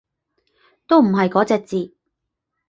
[0.87, 1.95] 都唔係嗰隻字